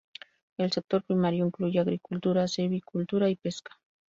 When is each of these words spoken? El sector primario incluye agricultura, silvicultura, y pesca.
El 0.57 0.71
sector 0.71 1.03
primario 1.03 1.45
incluye 1.45 1.79
agricultura, 1.79 2.47
silvicultura, 2.47 3.29
y 3.29 3.35
pesca. 3.35 3.77